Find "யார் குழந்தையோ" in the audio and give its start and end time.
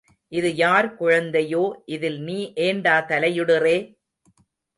0.55-1.61